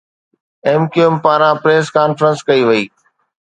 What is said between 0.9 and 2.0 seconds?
ڪيو ايم پاران پريس